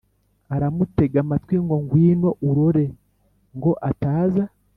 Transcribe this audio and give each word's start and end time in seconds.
aramutega 0.55 1.17
amatwi 1.23 1.55
ngo 1.65 1.77
gwino 1.89 2.29
urore 2.47 2.85
ngo 3.57 3.71
ataza 3.89 4.43